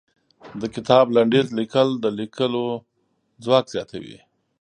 [0.61, 2.65] د کتاب لنډيز ليکل د ليکلو
[3.43, 4.17] ځواک زياتوي.